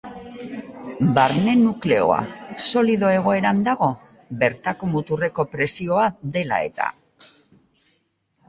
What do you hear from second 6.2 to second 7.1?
dela eta.